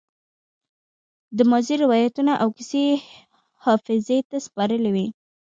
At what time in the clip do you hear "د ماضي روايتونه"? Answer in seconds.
1.37-2.33